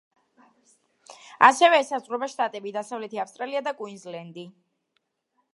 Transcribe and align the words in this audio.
ასევე 1.49 1.83
ესაზღვრება 1.83 2.31
შტატები: 2.33 2.73
დასავლეთი 2.81 3.23
ავსტრალია 3.27 3.65
და 3.69 3.79
კუინზლენდი. 3.83 4.51